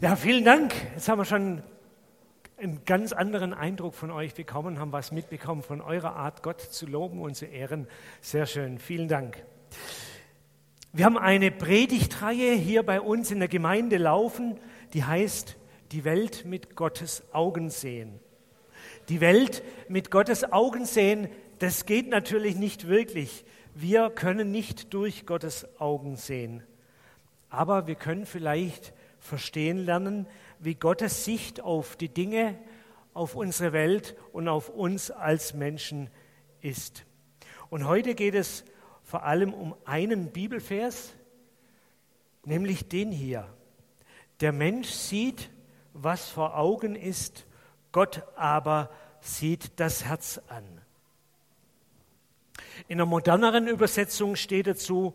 [0.00, 0.72] Ja, vielen Dank.
[0.94, 1.60] Jetzt haben wir schon
[2.56, 6.86] einen ganz anderen Eindruck von euch bekommen, haben was mitbekommen von eurer Art, Gott zu
[6.86, 7.88] loben und zu ehren.
[8.20, 8.78] Sehr schön.
[8.78, 9.42] Vielen Dank.
[10.92, 14.60] Wir haben eine Predigtreihe hier bei uns in der Gemeinde laufen,
[14.94, 15.56] die heißt
[15.90, 18.20] Die Welt mit Gottes Augen sehen.
[19.08, 21.26] Die Welt mit Gottes Augen sehen,
[21.58, 23.44] das geht natürlich nicht wirklich.
[23.74, 26.62] Wir können nicht durch Gottes Augen sehen.
[27.50, 28.92] Aber wir können vielleicht
[29.28, 30.26] verstehen lernen,
[30.58, 32.58] wie Gottes Sicht auf die Dinge,
[33.14, 36.10] auf unsere Welt und auf uns als Menschen
[36.60, 37.04] ist.
[37.70, 38.64] Und heute geht es
[39.04, 41.12] vor allem um einen Bibelvers,
[42.44, 43.46] nämlich den hier.
[44.40, 45.50] Der Mensch sieht,
[45.92, 47.46] was vor Augen ist,
[47.92, 50.64] Gott aber sieht das Herz an.
[52.86, 55.14] In einer moderneren Übersetzung steht dazu,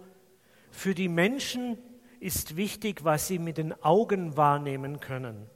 [0.72, 1.78] für die Menschen
[2.24, 5.50] ist wichtig, was sie mit den Augen wahrnehmen können.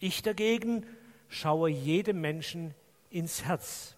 [0.00, 0.84] Ich dagegen
[1.28, 2.74] schaue jedem Menschen
[3.08, 3.94] ins Herz.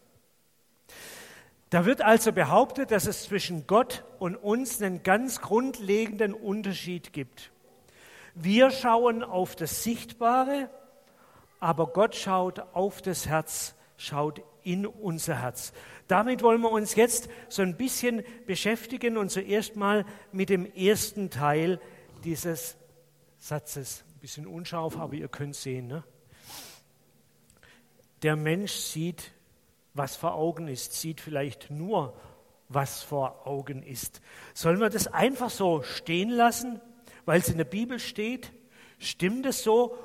[1.71, 7.51] Da wird also behauptet, dass es zwischen Gott und uns einen ganz grundlegenden Unterschied gibt.
[8.35, 10.69] Wir schauen auf das Sichtbare,
[11.59, 15.73] aber Gott schaut auf das Herz, schaut in unser Herz.
[16.07, 21.31] Damit wollen wir uns jetzt so ein bisschen beschäftigen und zuerst mal mit dem ersten
[21.31, 21.81] Teil
[22.25, 22.77] dieses
[23.39, 24.05] Satzes.
[24.15, 25.87] Ein bisschen unscharf, aber ihr könnt sehen.
[25.87, 26.03] Ne?
[28.23, 29.33] Der Mensch sieht,
[29.93, 32.19] was vor Augen ist, sieht vielleicht nur,
[32.69, 34.21] was vor Augen ist.
[34.55, 36.81] Sollen wir das einfach so stehen lassen,
[37.27, 38.53] weil es in der Bibel steht?
[38.99, 39.97] Stimmt es so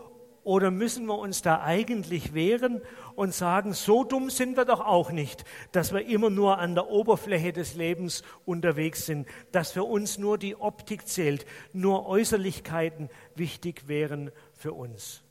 [0.50, 2.81] oder müssen wir uns da eigentlich wehren
[3.14, 6.89] und sagen, so dumm sind wir doch auch nicht, dass wir immer nur an der
[6.89, 13.88] Oberfläche des Lebens unterwegs sind, dass für uns nur die Optik zählt, nur Äußerlichkeiten wichtig
[13.88, 15.22] wären für uns.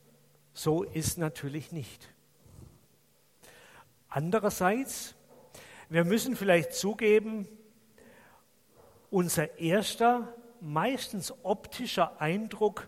[0.53, 2.13] So ist natürlich nicht.
[4.07, 5.15] Andererseits,
[5.89, 7.45] wir müssen vielleicht zugeben,
[9.11, 12.87] unser erster, meistens optischer Eindruck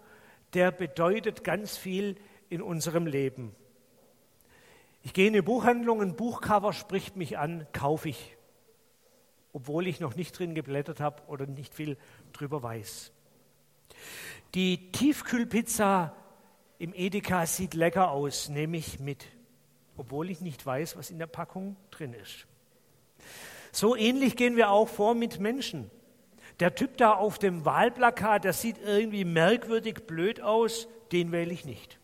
[0.53, 2.15] der bedeutet ganz viel
[2.49, 3.55] in unserem Leben.
[5.03, 8.37] Ich gehe in eine Buchhandlung, ein Buchcover spricht mich an, kaufe ich,
[9.53, 11.97] obwohl ich noch nicht drin geblättert habe oder nicht viel
[12.33, 13.11] drüber weiß.
[14.53, 16.15] Die Tiefkühlpizza
[16.77, 19.25] im Edeka sieht lecker aus, nehme ich mit,
[19.97, 22.47] obwohl ich nicht weiß, was in der Packung drin ist.
[23.71, 25.89] So ähnlich gehen wir auch vor mit Menschen.
[26.61, 31.65] Der Typ da auf dem Wahlplakat, der sieht irgendwie merkwürdig blöd aus, den wähle ich
[31.65, 31.97] nicht.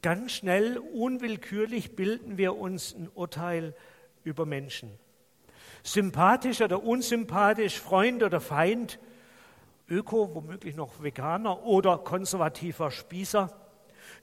[0.00, 3.74] Ganz schnell, unwillkürlich bilden wir uns ein Urteil
[4.22, 4.96] über Menschen.
[5.82, 9.00] Sympathisch oder unsympathisch, Freund oder Feind,
[9.88, 13.52] Öko, womöglich noch Veganer oder konservativer Spießer,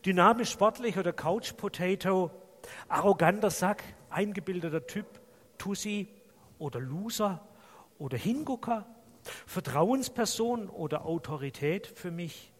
[0.06, 2.32] dynamisch sportlich oder Couch Potato,
[2.88, 5.06] arroganter Sack, eingebildeter Typ,
[5.58, 6.08] Tussi
[6.60, 7.42] oder Loser,
[8.00, 8.86] oder Hingucker,
[9.46, 12.52] Vertrauensperson oder Autorität für mich,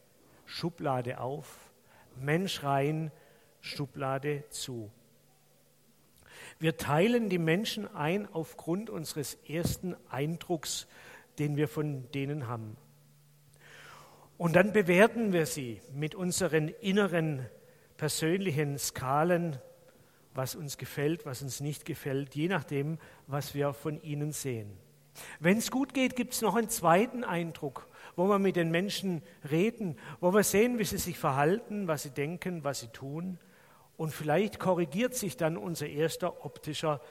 [0.46, 1.72] Schublade auf,
[2.20, 3.12] Mensch rein,
[3.62, 4.92] Schublade zu.
[6.60, 10.88] Wir teilen die Menschen ein aufgrund unseres ersten Eindrucks,
[11.40, 12.78] den wir von denen haben.
[14.38, 17.46] Und dann bewerten wir sie mit unseren inneren
[17.98, 19.58] persönlichen Skalen,
[20.34, 24.72] was uns gefällt, was uns nicht gefällt, je nachdem, was wir von ihnen sehen.
[25.40, 29.22] Wenn es gut geht, gibt es noch einen zweiten Eindruck, wo wir mit den Menschen
[29.50, 33.40] reden, wo wir sehen, wie sie sich verhalten, was sie denken, was sie tun.
[33.98, 37.02] Und vielleicht korrigiert sich dann unser erster optischer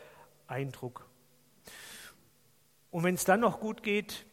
[0.46, 1.08] Eindruck.
[2.90, 4.26] Und wenn es dann noch gut geht,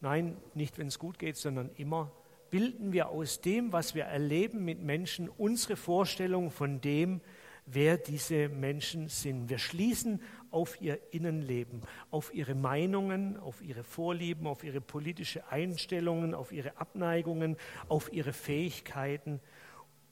[0.00, 2.12] nein, nicht wenn es gut geht, sondern immer,
[2.50, 7.20] bilden wir aus dem, was wir erleben mit Menschen, unsere Vorstellung von dem,
[7.66, 9.48] wer diese Menschen sind.
[9.48, 10.20] Wir schließen
[10.54, 11.82] auf ihr Innenleben,
[12.12, 17.56] auf ihre Meinungen, auf ihre Vorlieben, auf ihre politische Einstellungen, auf ihre Abneigungen,
[17.88, 19.40] auf ihre Fähigkeiten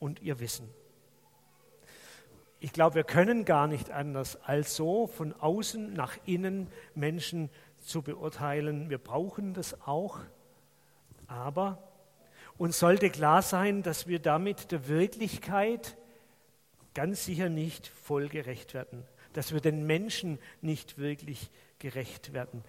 [0.01, 0.69] und ihr Wissen.
[2.59, 6.67] Ich glaube, wir können gar nicht anders, als so von außen nach innen
[6.97, 7.49] Menschen
[7.79, 8.91] zu beurteilen.
[8.91, 10.19] Wir brauchen das auch,
[11.29, 11.79] aber
[12.59, 15.97] uns sollte klar sein, dass wir damit der Wirklichkeit
[16.95, 22.65] ganz sicher nicht voll gerecht werden dass wir den Menschen nicht wirklich gerecht werden.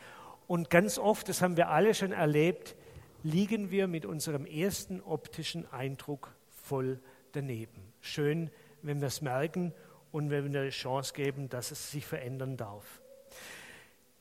[0.47, 2.75] Und ganz oft, das haben wir alle schon erlebt,
[3.23, 6.99] liegen wir mit unserem ersten optischen Eindruck voll
[7.31, 7.93] daneben.
[8.01, 8.49] Schön,
[8.81, 9.73] wenn wir es merken
[10.11, 13.01] und wenn wir eine Chance geben, dass es sich verändern darf.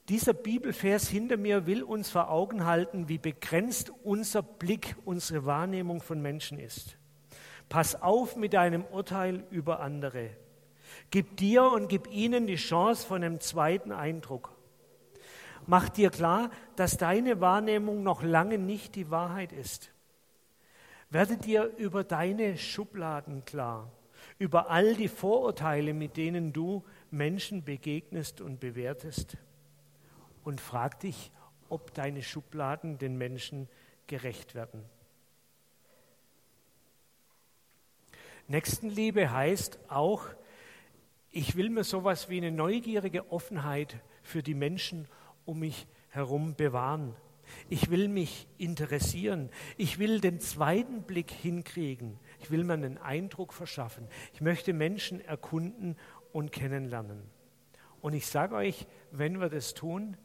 [0.09, 6.01] Dieser Bibelvers hinter mir will uns vor Augen halten, wie begrenzt unser Blick, unsere Wahrnehmung
[6.01, 6.97] von Menschen ist.
[7.69, 10.31] Pass auf mit deinem Urteil über andere.
[11.11, 14.55] Gib dir und gib ihnen die Chance von einem zweiten Eindruck.
[15.65, 19.91] Mach dir klar, dass deine Wahrnehmung noch lange nicht die Wahrheit ist.
[21.09, 23.91] Werde dir über deine Schubladen klar,
[24.39, 29.37] über all die Vorurteile, mit denen du Menschen begegnest und bewertest
[30.43, 31.31] und frag dich,
[31.69, 33.69] ob deine Schubladen den Menschen
[34.07, 34.83] gerecht werden.
[38.47, 40.25] Nächstenliebe heißt auch,
[41.33, 45.07] ich will mir sowas wie eine neugierige Offenheit für die Menschen
[45.45, 47.15] um mich herum bewahren.
[47.69, 49.49] Ich will mich interessieren.
[49.75, 52.19] Ich will den zweiten Blick hinkriegen.
[52.39, 54.07] Ich will mir einen Eindruck verschaffen.
[54.33, 55.97] Ich möchte Menschen erkunden
[56.31, 57.23] und kennenlernen.
[57.99, 60.15] Und ich sage euch, wenn wir das tun,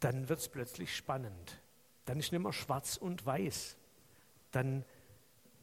[0.00, 1.62] dann wird es plötzlich spannend.
[2.04, 3.78] Dann ist nicht mehr schwarz und weiß.
[4.50, 4.84] Dann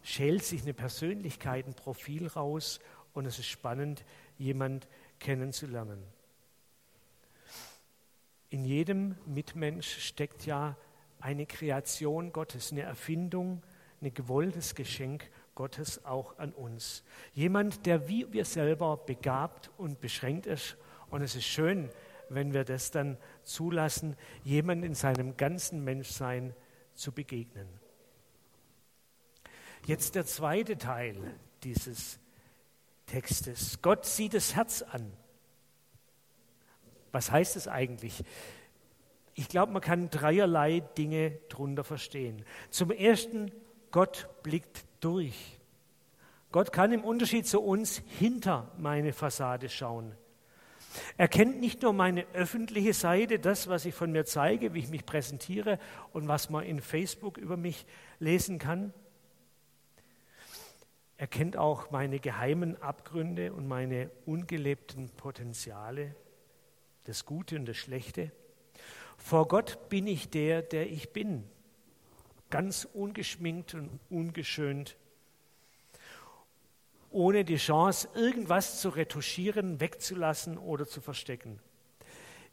[0.02, 2.80] schält sich eine Persönlichkeit, ein Profil raus
[3.14, 4.06] und es ist spannend,
[4.38, 4.88] jemand
[5.20, 6.04] kennenzulernen.
[8.50, 10.78] In jedem Mitmensch steckt ja
[11.20, 13.62] eine Kreation Gottes, eine Erfindung,
[14.02, 17.04] ein gewolltes Geschenk Gottes auch an uns.
[17.34, 20.78] Jemand, der wie wir selber begabt und beschränkt ist.
[21.10, 21.90] Und es ist schön,
[22.30, 26.54] wenn wir das dann zulassen, jemand in seinem ganzen Menschsein
[26.94, 27.68] zu begegnen.
[29.86, 31.16] Jetzt der zweite Teil
[31.64, 32.20] dieses
[33.08, 33.82] Textes.
[33.82, 35.12] Gott sieht das Herz an.
[37.12, 38.24] Was heißt es eigentlich?
[39.34, 42.46] Ich glaube, man kann dreierlei Dinge darunter verstehen.
[42.70, 43.52] Zum Ersten,
[43.92, 45.60] Gott blickt durch.
[46.52, 50.16] Gott kann im Unterschied zu uns hinter meine Fassade schauen.
[51.18, 54.90] Er kennt nicht nur meine öffentliche Seite, das, was ich von mir zeige, wie ich
[54.90, 55.80] mich präsentiere
[56.14, 57.86] und was man in Facebook über mich
[58.20, 58.94] lesen kann.
[61.18, 66.16] Er kennt auch meine geheimen Abgründe und meine ungelebten Potenziale,
[67.06, 68.32] das Gute und das Schlechte.
[69.18, 71.44] Vor Gott bin ich der, der ich bin,
[72.50, 74.96] ganz ungeschminkt und ungeschönt
[77.10, 81.60] ohne die Chance, irgendwas zu retuschieren, wegzulassen oder zu verstecken.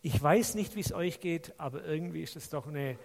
[0.03, 2.99] Ich weiß nicht, wie es euch geht, aber irgendwie ist es doch eine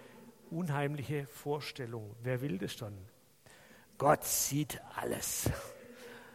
[0.50, 2.14] unheimliche Vorstellung.
[2.22, 2.96] Wer will das schon?
[4.00, 5.50] Gott sieht alles.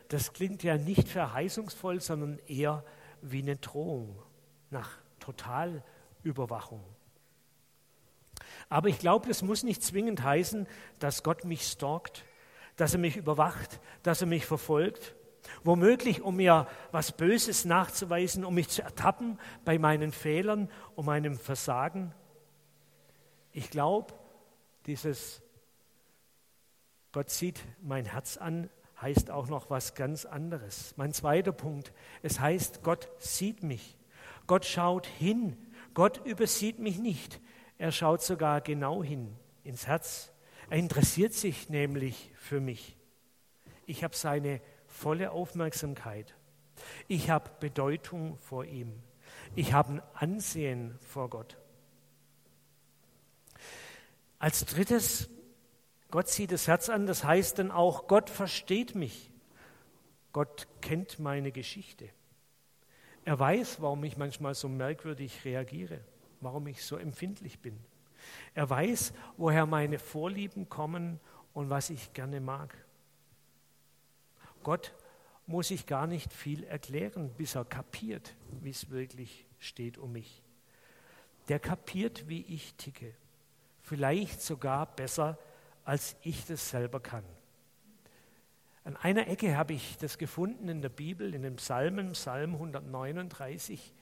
[0.09, 2.85] Das klingt ja nicht verheißungsvoll, sondern eher
[3.23, 4.21] wie eine Drohung
[4.69, 6.83] nach Totalüberwachung.
[8.69, 10.67] Aber ich glaube, das muss nicht zwingend heißen,
[10.99, 12.23] dass Gott mich stalkt,
[12.75, 15.15] dass er mich überwacht, dass er mich verfolgt.
[15.63, 21.35] Womöglich, um mir was Böses nachzuweisen, um mich zu ertappen bei meinen Fehlern, um meinem
[21.35, 22.13] Versagen.
[23.53, 24.13] Ich glaube,
[24.85, 25.41] dieses
[27.15, 28.69] Gott sieht mein Herz an,
[29.01, 30.93] heißt auch noch was ganz anderes.
[30.97, 33.97] Mein zweiter Punkt, es heißt, Gott sieht mich.
[34.47, 35.55] Gott schaut hin.
[35.93, 37.39] Gott übersieht mich nicht.
[37.77, 39.33] Er schaut sogar genau hin
[39.63, 40.33] ins Herz.
[40.69, 42.97] Er interessiert sich nämlich für mich.
[43.85, 46.35] Ich habe seine volle Aufmerksamkeit.
[47.07, 48.91] Ich habe Bedeutung vor ihm.
[49.55, 51.55] Ich habe ein Ansehen vor Gott.
[54.37, 55.29] Als drittes,
[56.11, 59.31] Gott sieht das Herz an, das heißt dann auch, Gott versteht mich.
[60.31, 62.09] Gott kennt meine Geschichte.
[63.23, 65.99] Er weiß, warum ich manchmal so merkwürdig reagiere,
[66.41, 67.79] warum ich so empfindlich bin.
[68.53, 71.19] Er weiß, woher meine Vorlieben kommen
[71.53, 72.75] und was ich gerne mag.
[74.63, 74.93] Gott
[75.47, 80.41] muss ich gar nicht viel erklären, bis er kapiert, wie es wirklich steht um mich.
[81.47, 83.13] Der kapiert, wie ich ticke.
[83.81, 85.37] Vielleicht sogar besser,
[85.85, 87.23] als ich das selber kann.
[88.83, 93.93] An einer Ecke habe ich das gefunden in der Bibel, in dem Psalmen, Psalm 139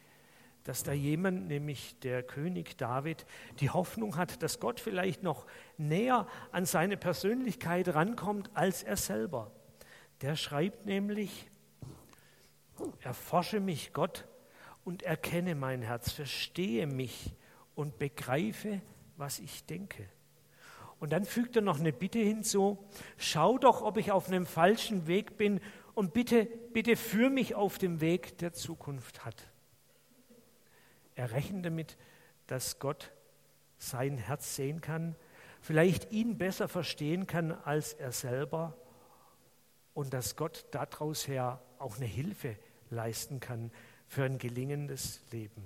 [0.63, 3.25] dass da jemand, nämlich der König David,
[3.60, 5.46] die Hoffnung hat, dass Gott vielleicht noch
[5.78, 9.52] näher an seine Persönlichkeit rankommt als er selber.
[10.22, 11.50] Der schreibt nämlich,
[13.02, 14.25] erforsche mich Gott
[14.86, 17.34] und erkenne mein Herz, verstehe mich
[17.75, 18.82] und begreife,
[19.18, 20.08] was ich denke.
[21.03, 22.81] Und dann fügt er noch eine Bitte hinzu,
[23.17, 25.60] schau doch, ob ich auf einem falschen Weg bin
[25.95, 29.36] und bitte, bitte führ mich auf dem Weg der Zukunft hat.
[31.15, 31.98] Er rechnet damit,
[32.48, 33.12] dass Gott
[33.77, 35.17] sein Herz sehen kann,
[35.60, 38.77] vielleicht ihn besser verstehen kann als er selber
[39.93, 42.55] und dass Gott daraus her auch eine Hilfe
[42.91, 43.72] leisten kann
[44.07, 45.65] für ein gelingendes Leben.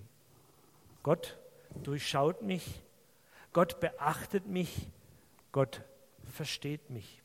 [1.03, 1.37] Gott
[1.83, 2.81] durchschaut mich,
[3.53, 4.89] Gott beachtet mich,
[5.57, 5.81] Gott
[6.23, 7.23] versteht mich.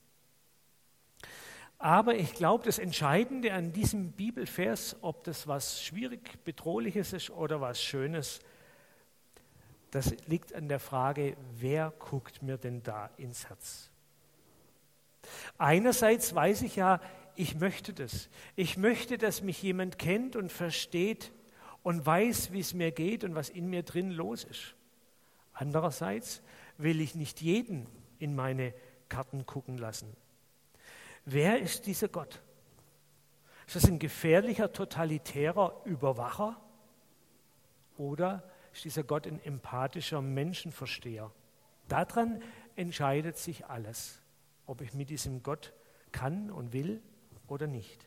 [1.76, 7.60] Aber ich glaube, das Entscheidende an diesem Bibelvers, ob das was schwierig, bedrohliches ist oder
[7.60, 8.40] was Schönes,
[9.90, 13.90] das liegt an der Frage, wer guckt mir denn da ins Herz?
[15.58, 17.02] Einerseits weiß ich ja,
[17.36, 18.30] ich möchte das.
[18.56, 21.32] Ich möchte, dass mich jemand kennt und versteht
[21.82, 24.74] und weiß, wie es mir geht und was in mir drin los ist.
[25.52, 26.40] Andererseits
[26.78, 27.86] will ich nicht jeden
[28.22, 28.72] in meine
[29.08, 30.16] Karten gucken lassen.
[31.24, 32.40] Wer ist dieser Gott?
[33.66, 36.60] Ist das ein gefährlicher, totalitärer Überwacher?
[37.98, 41.30] Oder ist dieser Gott ein empathischer Menschenversteher?
[41.88, 42.42] Daran
[42.76, 44.18] entscheidet sich alles,
[44.66, 45.72] ob ich mit diesem Gott
[46.10, 47.02] kann und will
[47.48, 48.06] oder nicht.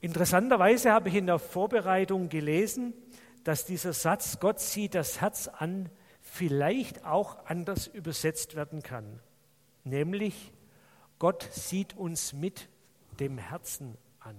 [0.00, 2.94] Interessanterweise habe ich in der Vorbereitung gelesen,
[3.44, 5.90] dass dieser Satz, Gott sieht das Herz an,
[6.28, 9.20] vielleicht auch anders übersetzt werden kann.
[9.84, 10.52] Nämlich,
[11.18, 12.68] Gott sieht uns mit
[13.18, 14.36] dem Herzen an.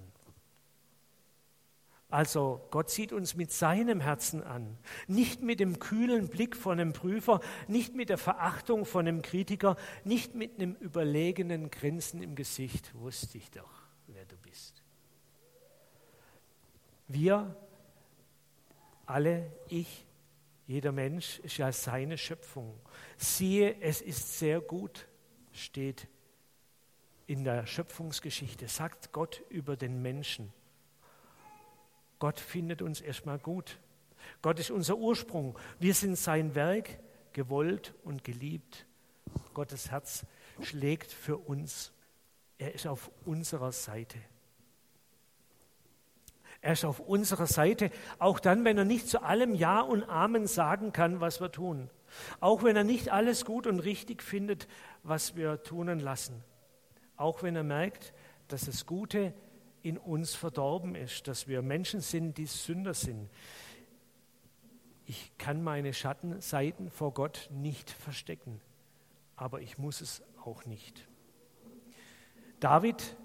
[2.11, 4.77] Also Gott sieht uns mit seinem Herzen an,
[5.07, 9.75] nicht mit dem kühlen Blick von einem Prüfer, nicht mit der Verachtung von einem Kritiker,
[10.03, 14.81] nicht mit einem überlegenen Grinsen im Gesicht, wusste ich doch, wer du bist.
[17.07, 17.55] Wir
[19.05, 20.05] alle, ich,
[20.69, 22.79] jeder Mensch ist ja seine Schöpfung.
[23.17, 25.07] Siehe, es ist sehr gut,
[25.51, 26.07] steht
[27.25, 30.53] in der Schöpfungsgeschichte, sagt Gott über den Menschen.
[32.19, 33.79] Gott findet uns erstmal gut.
[34.43, 35.57] Gott ist unser Ursprung.
[35.79, 36.99] Wir sind sein Werk,
[37.33, 38.85] gewollt und geliebt.
[39.55, 40.27] Gottes Herz
[40.61, 41.91] schlägt für uns.
[42.59, 44.19] Er ist auf unserer Seite.
[46.61, 50.45] Er ist auf unserer Seite, auch dann, wenn er nicht zu allem Ja und Amen
[50.45, 51.89] sagen kann, was wir tun.
[52.39, 54.67] Auch wenn er nicht alles gut und richtig findet,
[55.03, 56.43] was wir tun und lassen.
[57.15, 58.13] Auch wenn er merkt,
[58.47, 59.33] dass das Gute
[59.81, 63.29] in uns verdorben ist, dass wir Menschen sind, die Sünder sind.
[65.05, 68.61] Ich kann meine Schattenseiten vor Gott nicht verstecken,
[69.35, 71.07] aber ich muss es auch nicht.
[72.59, 73.15] David,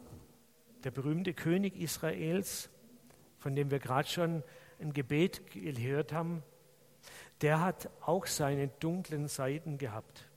[0.85, 2.71] der berühmte König Israels,
[3.45, 4.43] von dem wir gerade schon
[4.81, 6.43] ein Gebet gehört haben,
[7.43, 10.31] der hat auch seine dunklen Seiten gehabt.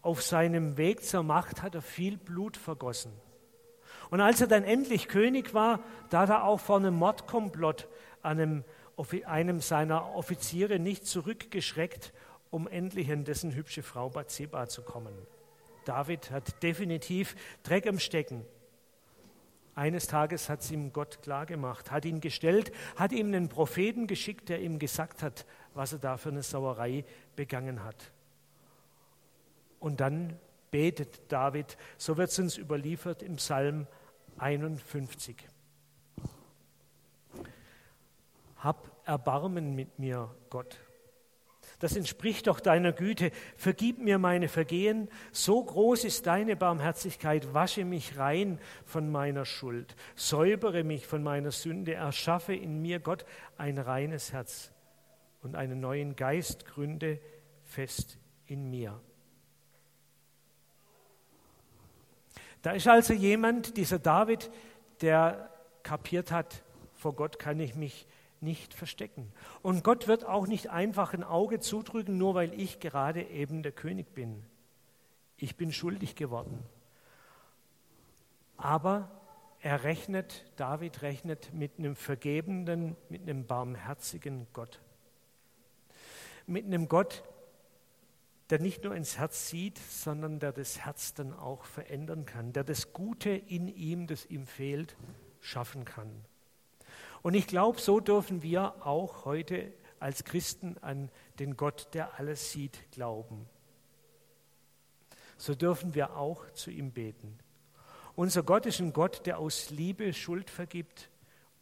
[0.00, 3.12] Auf seinem Weg zur Macht hat er viel Blut vergossen.
[4.08, 7.88] Und als er dann endlich König war, da hat er auch vor einem Mordkomplott
[8.22, 8.64] einem,
[9.26, 12.14] einem seiner Offiziere nicht zurückgeschreckt,
[12.48, 15.14] um endlich an dessen hübsche Frau Bathseba zu kommen.
[15.84, 18.46] David hat definitiv Dreck am Stecken.
[19.74, 24.48] Eines Tages hat es ihm Gott klargemacht, hat ihn gestellt, hat ihm einen Propheten geschickt,
[24.48, 27.04] der ihm gesagt hat, was er da für eine Sauerei
[27.34, 28.12] begangen hat.
[29.80, 30.38] Und dann
[30.70, 33.86] betet David, so wird es uns überliefert im Psalm
[34.38, 35.36] 51.
[38.56, 40.78] Hab Erbarmen mit mir, Gott.
[41.78, 43.30] Das entspricht doch deiner Güte.
[43.56, 45.08] Vergib mir meine Vergehen.
[45.32, 47.52] So groß ist deine Barmherzigkeit.
[47.52, 49.96] Wasche mich rein von meiner Schuld.
[50.14, 51.94] Säubere mich von meiner Sünde.
[51.94, 53.24] Erschaffe in mir, Gott,
[53.58, 54.72] ein reines Herz
[55.42, 57.20] und einen neuen Geist gründe
[57.64, 59.00] fest in mir.
[62.62, 64.50] Da ist also jemand, dieser David,
[65.02, 65.50] der
[65.82, 66.62] kapiert hat,
[66.94, 68.06] vor Gott kann ich mich
[68.44, 69.32] nicht verstecken.
[69.62, 73.72] Und Gott wird auch nicht einfach ein Auge zudrücken, nur weil ich gerade eben der
[73.72, 74.44] König bin.
[75.36, 76.62] Ich bin schuldig geworden.
[78.56, 79.10] Aber
[79.60, 84.80] er rechnet, David rechnet mit einem vergebenden, mit einem barmherzigen Gott.
[86.46, 87.24] Mit einem Gott,
[88.50, 92.62] der nicht nur ins Herz sieht, sondern der das Herz dann auch verändern kann, der
[92.62, 94.96] das Gute in ihm, das ihm fehlt,
[95.40, 96.10] schaffen kann.
[97.24, 102.52] Und ich glaube, so dürfen wir auch heute als Christen an den Gott, der alles
[102.52, 103.48] sieht, glauben.
[105.38, 107.38] So dürfen wir auch zu ihm beten.
[108.14, 111.08] Unser Gott ist ein Gott, der aus Liebe Schuld vergibt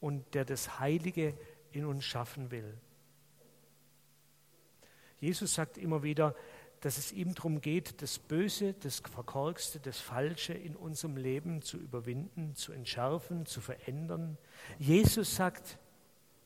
[0.00, 1.38] und der das Heilige
[1.70, 2.76] in uns schaffen will.
[5.20, 6.34] Jesus sagt immer wieder,
[6.82, 11.76] dass es ihm darum geht, das Böse, das Verkorkste, das Falsche in unserem Leben zu
[11.76, 14.36] überwinden, zu entschärfen, zu verändern.
[14.80, 15.78] Jesus sagt,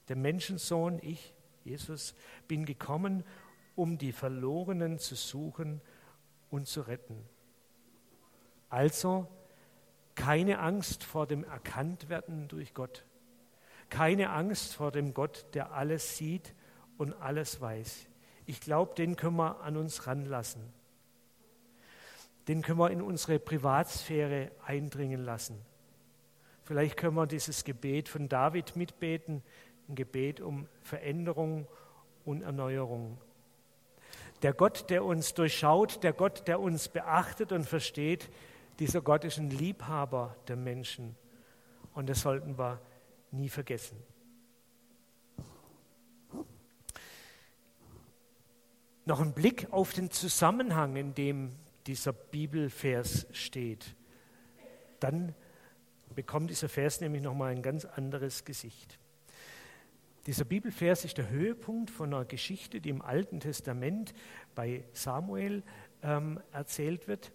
[0.08, 1.32] der Menschensohn, ich,
[1.64, 2.14] Jesus,
[2.48, 3.24] bin gekommen,
[3.76, 5.80] um die Verlorenen zu suchen
[6.50, 7.24] und zu retten.
[8.68, 9.26] Also
[10.14, 13.06] keine Angst vor dem Erkanntwerden durch Gott,
[13.88, 16.54] keine Angst vor dem Gott, der alles sieht
[16.98, 18.06] und alles weiß.
[18.46, 20.62] Ich glaube, den können wir an uns ranlassen.
[22.48, 25.60] Den können wir in unsere Privatsphäre eindringen lassen.
[26.62, 29.42] Vielleicht können wir dieses Gebet von David mitbeten,
[29.88, 31.66] ein Gebet um Veränderung
[32.24, 33.18] und Erneuerung.
[34.42, 38.28] Der Gott, der uns durchschaut, der Gott, der uns beachtet und versteht,
[38.78, 41.16] dieser Gott ist ein Liebhaber der Menschen.
[41.94, 42.80] Und das sollten wir
[43.30, 43.96] nie vergessen.
[49.06, 51.52] Noch ein Blick auf den Zusammenhang, in dem
[51.86, 53.94] dieser Bibelvers steht.
[54.98, 55.32] Dann
[56.16, 58.98] bekommt dieser Vers nämlich nochmal ein ganz anderes Gesicht.
[60.26, 64.12] Dieser Bibelvers ist der Höhepunkt von einer Geschichte, die im Alten Testament
[64.56, 65.62] bei Samuel
[66.02, 67.30] ähm, erzählt wird.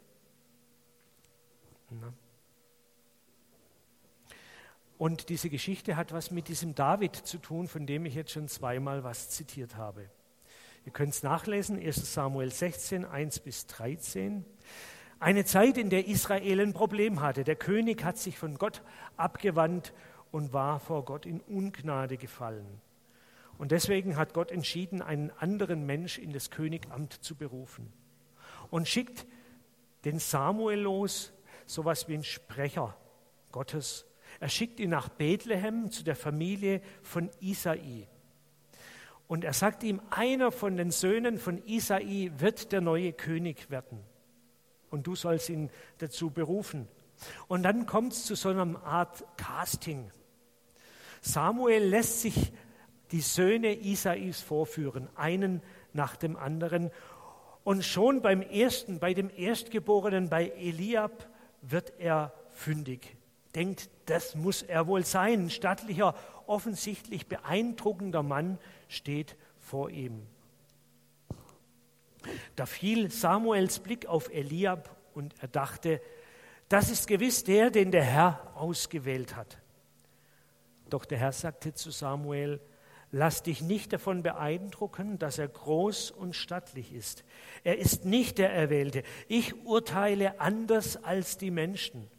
[4.98, 8.50] Und diese Geschichte hat was mit diesem David zu tun, von dem ich jetzt schon
[8.50, 10.10] zweimal was zitiert habe.
[10.86, 14.46] Ihr könnt es nachlesen, 1 Samuel 16, 1 bis 13.
[15.20, 17.44] Eine Zeit, in der Israel ein Problem hatte.
[17.44, 18.82] Der König hat sich von Gott
[19.16, 19.94] abgewandt
[20.32, 22.82] und war vor Gott in Ungnade gefallen.
[23.60, 27.94] Und deswegen hat Gott entschieden, einen anderen Mensch in das Königamt zu berufen.
[28.72, 29.28] Und schickt
[30.04, 31.32] den Samuel los,
[31.68, 32.98] sowas wie ein Sprecher
[33.52, 34.08] Gottes.
[34.40, 38.08] Er schickt ihn nach Bethlehem zu der Familie von Isai.
[39.32, 44.04] Und er sagt ihm, einer von den Söhnen von Isai wird der neue König werden.
[44.90, 45.70] Und du sollst ihn
[46.00, 46.90] dazu berufen.
[47.48, 50.12] Und dann kommt es zu so einer Art Casting.
[51.22, 52.52] Samuel lässt sich
[53.14, 55.62] die Söhne Isais vorführen, einen
[55.94, 56.92] nach dem anderen.
[57.64, 61.30] Und schon beim ersten, bei dem Erstgeborenen, bei Eliab,
[61.62, 63.16] wird er fündig.
[63.56, 65.44] Denkt, das muss er wohl sein.
[65.46, 66.16] Ein stattlicher,
[66.48, 68.58] offensichtlich beeindruckender Mann
[68.92, 70.28] steht vor ihm.
[72.56, 76.02] Da fiel Samuels Blick auf Eliab und er dachte,
[76.70, 79.58] das ist gewiss der, den der Herr ausgewählt hat.
[80.90, 82.62] Doch der Herr sagte zu Samuel,
[83.12, 87.24] lass dich nicht davon beeindrucken, dass er groß und stattlich ist.
[87.64, 89.04] Er ist nicht der Erwählte.
[89.28, 92.10] Ich urteile anders als die Menschen.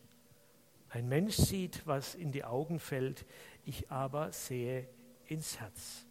[0.88, 3.24] Ein Mensch sieht, was in die Augen fällt,
[3.64, 4.88] ich aber sehe
[5.26, 6.06] ins Herz.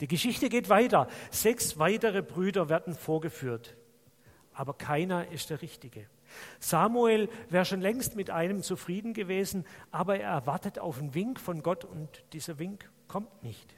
[0.00, 1.08] Die Geschichte geht weiter.
[1.30, 3.76] Sechs weitere Brüder werden vorgeführt,
[4.52, 6.06] aber keiner ist der Richtige.
[6.58, 11.62] Samuel wäre schon längst mit einem zufrieden gewesen, aber er erwartet auf einen Wink von
[11.62, 13.74] Gott und dieser Wink kommt nicht.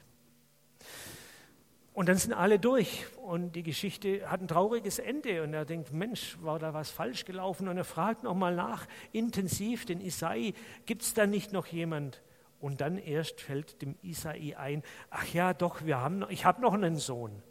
[1.93, 5.93] Und dann sind alle durch und die Geschichte hat ein trauriges Ende und er denkt,
[5.93, 7.67] Mensch, war da was falsch gelaufen?
[7.67, 10.55] Und er fragt nochmal nach, intensiv, den Isai,
[10.87, 12.23] gibt es da nicht noch jemand?
[12.63, 16.73] Und dann erst fällt dem Isai ein, ach ja, doch, wir haben, ich habe noch
[16.73, 17.43] einen Sohn.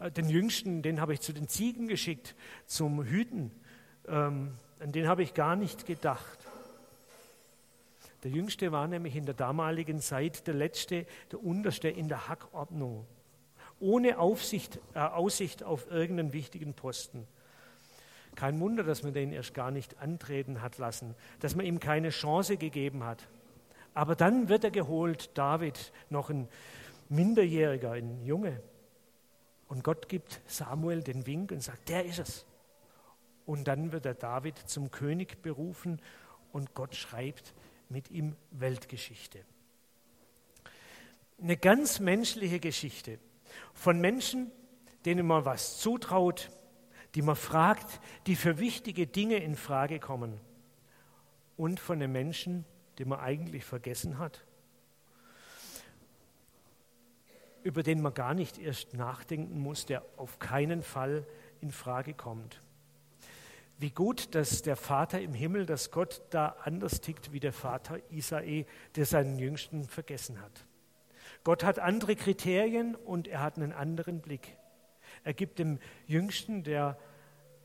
[0.00, 2.34] Äh, den jüngsten, den habe ich zu den Ziegen geschickt,
[2.66, 3.52] zum Hüten.
[4.08, 6.40] Ähm, an den habe ich gar nicht gedacht.
[8.24, 13.06] Der jüngste war nämlich in der damaligen Zeit der letzte, der unterste in der Hackordnung,
[13.78, 17.24] ohne Aufsicht, äh, Aussicht auf irgendeinen wichtigen Posten.
[18.34, 22.10] Kein Wunder, dass man den erst gar nicht antreten hat lassen, dass man ihm keine
[22.10, 23.28] Chance gegeben hat.
[23.96, 26.50] Aber dann wird er geholt, David, noch ein
[27.08, 28.62] Minderjähriger, ein Junge.
[29.68, 32.44] Und Gott gibt Samuel den Wink und sagt, der ist es.
[33.46, 36.02] Und dann wird er David zum König berufen
[36.52, 37.54] und Gott schreibt
[37.88, 39.40] mit ihm Weltgeschichte.
[41.40, 43.18] Eine ganz menschliche Geschichte
[43.72, 44.52] von Menschen,
[45.06, 46.50] denen man was zutraut,
[47.14, 50.38] die man fragt, die für wichtige Dinge in Frage kommen.
[51.56, 52.66] Und von den Menschen,
[52.98, 54.44] den man eigentlich vergessen hat,
[57.62, 61.26] über den man gar nicht erst nachdenken muss, der auf keinen Fall
[61.60, 62.62] in Frage kommt.
[63.78, 67.98] Wie gut, dass der Vater im Himmel, dass Gott da anders tickt wie der Vater
[68.10, 70.64] Isai, der seinen Jüngsten vergessen hat.
[71.44, 74.56] Gott hat andere Kriterien und er hat einen anderen Blick.
[75.24, 76.98] Er gibt dem Jüngsten, der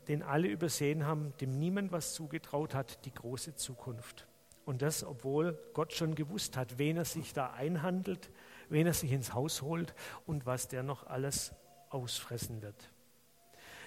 [0.08, 4.26] den alle übersehen haben, dem niemand was zugetraut hat, die große Zukunft.
[4.72, 8.30] Und das, obwohl Gott schon gewusst hat, wen er sich da einhandelt,
[8.70, 11.52] wen er sich ins Haus holt und was der noch alles
[11.90, 12.90] ausfressen wird.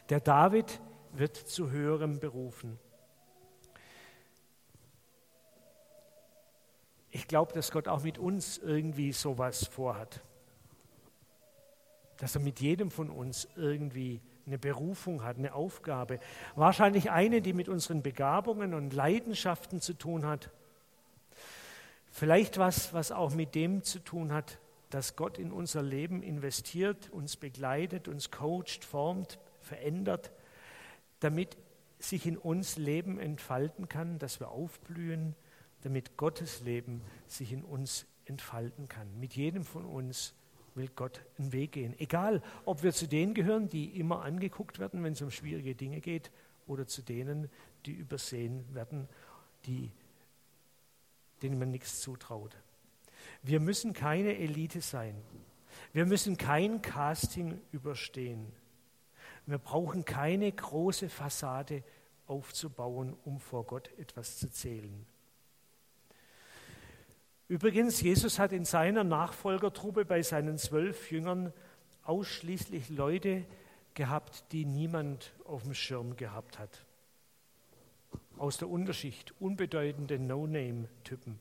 [0.09, 0.79] Der David
[1.11, 2.77] wird zu höherem berufen.
[7.09, 10.21] Ich glaube, dass Gott auch mit uns irgendwie sowas vorhat.
[12.17, 16.19] Dass er mit jedem von uns irgendwie eine Berufung hat, eine Aufgabe.
[16.53, 20.51] Wahrscheinlich eine, die mit unseren Begabungen und Leidenschaften zu tun hat.
[22.17, 24.57] Vielleicht was, was auch mit dem zu tun hat,
[24.89, 30.31] dass Gott in unser Leben investiert, uns begleitet, uns coacht, formt, verändert,
[31.19, 31.57] damit
[31.99, 35.35] sich in uns Leben entfalten kann, dass wir aufblühen,
[35.81, 39.19] damit Gottes Leben sich in uns entfalten kann.
[39.19, 40.35] Mit jedem von uns
[40.73, 41.99] will Gott einen Weg gehen.
[41.99, 45.99] Egal, ob wir zu denen gehören, die immer angeguckt werden, wenn es um schwierige Dinge
[45.99, 46.31] geht,
[46.65, 47.49] oder zu denen,
[47.85, 49.09] die übersehen werden,
[49.65, 49.91] die,
[51.45, 52.57] denen man nichts zutraut.
[53.43, 55.15] Wir müssen keine Elite sein.
[55.93, 58.51] Wir müssen kein Casting überstehen.
[59.45, 61.83] Wir brauchen keine große Fassade
[62.25, 65.05] aufzubauen, um vor Gott etwas zu zählen.
[67.47, 71.53] Übrigens, Jesus hat in seiner Nachfolgertruppe bei seinen zwölf Jüngern
[72.01, 73.45] ausschließlich Leute
[73.93, 76.87] gehabt, die niemand auf dem Schirm gehabt hat.
[78.37, 81.39] Aus der Unterschicht, unbedeutende No-Name-Typen.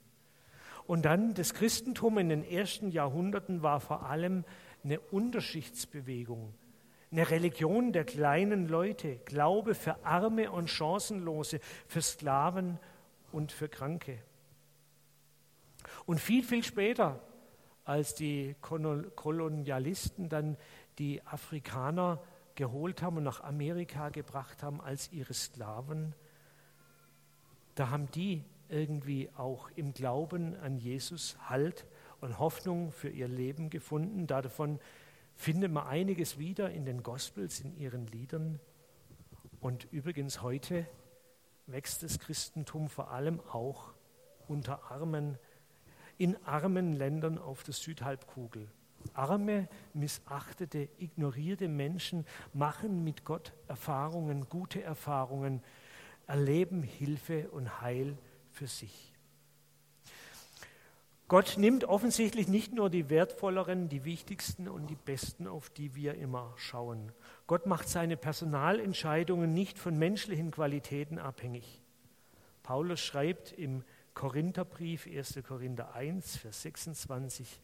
[0.86, 4.44] Und dann das Christentum in den ersten Jahrhunderten war vor allem
[4.84, 6.52] eine Unterschichtsbewegung,
[7.10, 12.78] eine Religion der kleinen Leute, Glaube für Arme und Chancenlose, für Sklaven
[13.32, 14.18] und für Kranke.
[16.06, 17.20] Und viel, viel später,
[17.84, 20.56] als die Kolonialisten dann
[20.98, 22.22] die Afrikaner
[22.54, 26.14] geholt haben und nach Amerika gebracht haben als ihre Sklaven,
[27.74, 31.86] da haben die irgendwie auch im Glauben an Jesus Halt
[32.20, 34.26] und Hoffnung für ihr Leben gefunden.
[34.26, 34.80] Davon
[35.34, 38.60] findet man einiges wieder in den Gospels, in ihren Liedern.
[39.60, 40.86] Und übrigens heute
[41.66, 43.92] wächst das Christentum vor allem auch
[44.48, 45.38] unter armen,
[46.18, 48.68] in armen Ländern auf der Südhalbkugel.
[49.12, 55.62] Arme, missachtete, ignorierte Menschen machen mit Gott Erfahrungen, gute Erfahrungen,
[56.26, 58.16] erleben Hilfe und Heil
[58.50, 59.14] für sich.
[61.26, 66.14] Gott nimmt offensichtlich nicht nur die wertvolleren, die wichtigsten und die besten, auf die wir
[66.14, 67.12] immer schauen.
[67.46, 71.80] Gott macht seine Personalentscheidungen nicht von menschlichen Qualitäten abhängig.
[72.62, 75.40] Paulus schreibt im Korintherbrief 1.
[75.46, 77.60] Korinther 1, Vers 26,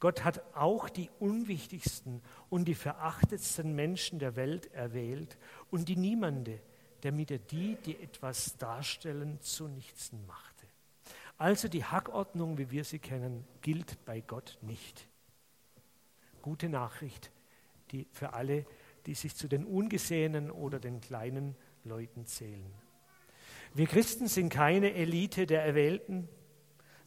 [0.00, 5.38] Gott hat auch die unwichtigsten und die verachtetsten Menschen der Welt erwählt
[5.70, 6.60] und die niemande,
[7.04, 10.54] damit er die, die etwas darstellen, zu nichts macht.
[11.36, 15.06] Also die Hackordnung, wie wir sie kennen, gilt bei Gott nicht.
[16.42, 17.30] Gute Nachricht
[17.90, 18.66] die für alle,
[19.06, 22.72] die sich zu den ungesehenen oder den kleinen Leuten zählen.
[23.74, 26.28] Wir Christen sind keine Elite der Erwählten.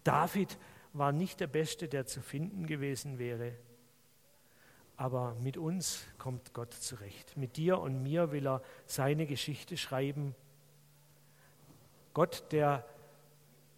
[0.03, 0.57] David
[0.93, 3.53] war nicht der Beste, der zu finden gewesen wäre.
[4.97, 7.37] Aber mit uns kommt Gott zurecht.
[7.37, 10.35] Mit dir und mir will er seine Geschichte schreiben.
[12.13, 12.83] Gott, der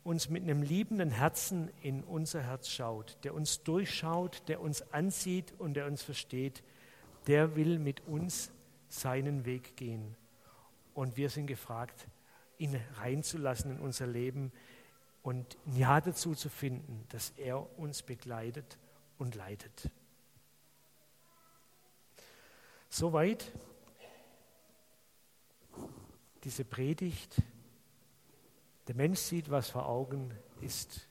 [0.04, 5.54] uns mit einem liebenden Herzen in unser Herz schaut, der uns durchschaut, der uns ansieht
[5.60, 6.64] und der uns versteht,
[7.28, 8.50] der will mit uns
[8.88, 10.16] seinen Weg gehen.
[10.94, 12.08] Und wir sind gefragt,
[12.58, 14.54] ihn reinzulassen in unser Leben
[15.22, 18.78] und ein Ja dazu zu finden, dass er uns begleitet
[19.18, 19.92] und leitet.
[23.00, 23.50] Soweit
[26.44, 27.42] diese Predigt
[28.90, 31.08] der Mensch sieht, was vor Augen ist.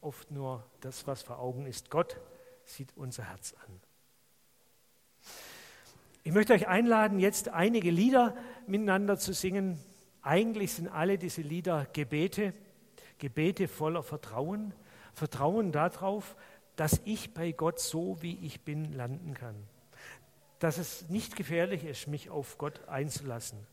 [0.00, 1.90] Oft nur das, was vor Augen ist.
[1.90, 2.20] Gott
[2.64, 3.80] sieht unser Herz an.
[6.22, 8.36] Ich möchte euch einladen, jetzt einige Lieder
[8.68, 9.80] miteinander zu singen.
[10.22, 12.54] Eigentlich sind alle diese Lieder Gebete,
[13.18, 14.72] Gebete voller Vertrauen,
[15.14, 16.36] Vertrauen darauf,
[16.76, 19.56] dass ich bei Gott so, wie ich bin, landen kann.
[20.58, 23.66] Dass es nicht gefährlich ist, mich auf Gott einzulassen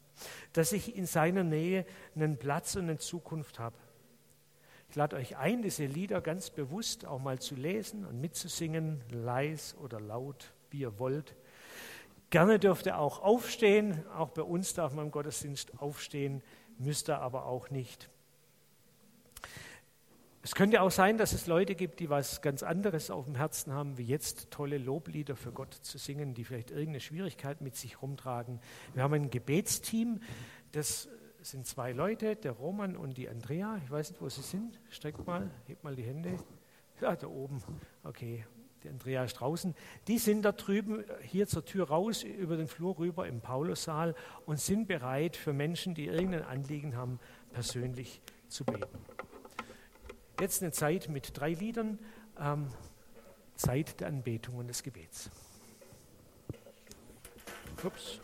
[0.53, 3.75] dass ich in seiner Nähe einen Platz und eine Zukunft habe.
[4.89, 9.75] Ich lade euch ein, diese Lieder ganz bewusst auch mal zu lesen und mitzusingen, leis
[9.81, 11.35] oder laut, wie ihr wollt.
[12.29, 16.43] Gerne dürft ihr auch aufstehen, auch bei uns darf man im Gottesdienst aufstehen,
[16.77, 18.09] müsst ihr aber auch nicht.
[20.45, 23.71] Es könnte auch sein, dass es Leute gibt, die was ganz anderes auf dem Herzen
[23.71, 28.01] haben, wie jetzt tolle Loblieder für Gott zu singen, die vielleicht irgendeine Schwierigkeit mit sich
[28.01, 28.59] rumtragen.
[28.93, 30.19] Wir haben ein Gebetsteam,
[30.73, 31.07] das
[31.41, 33.79] sind zwei Leute, der Roman und die Andrea.
[33.85, 34.81] Ich weiß nicht, wo sie sind.
[34.89, 36.35] Streckt mal, hebt mal die Hände.
[36.99, 37.63] Ja, da oben.
[38.03, 38.45] Okay,
[38.83, 39.73] die Andrea ist draußen.
[40.09, 44.13] Die sind da drüben hier zur Tür raus, über den Flur rüber im Paulussaal
[44.45, 47.21] und sind bereit, für Menschen, die irgendein Anliegen haben,
[47.53, 48.99] persönlich zu beten.
[50.39, 51.99] Jetzt eine Zeit mit drei Liedern,
[52.39, 52.67] ähm,
[53.55, 55.29] Zeit der Anbetung und des Gebets.
[57.83, 58.19] Ups.